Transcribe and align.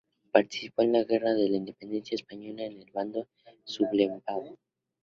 Participó 0.31 0.81
en 0.81 0.93
la 0.93 1.03
guerra 1.03 1.35
de 1.35 1.47
la 1.47 1.57
Independencia 1.57 2.15
española 2.15 2.63
en 2.63 2.79
el 2.81 2.89
bando 2.91 3.27
sublevado. 3.65 4.57